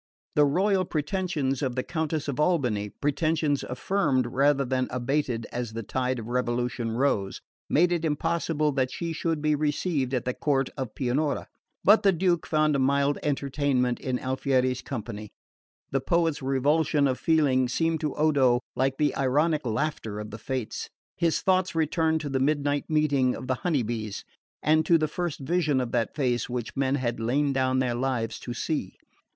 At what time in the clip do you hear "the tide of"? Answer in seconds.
5.73-6.25